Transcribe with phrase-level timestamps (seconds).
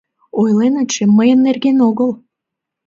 [0.41, 2.09] —Ойленытше мыйын нерген огыл!